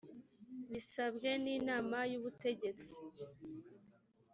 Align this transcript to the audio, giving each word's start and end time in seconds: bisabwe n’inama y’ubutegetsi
bisabwe 0.71 1.29
n’inama 1.43 1.97
y’ubutegetsi 2.11 2.93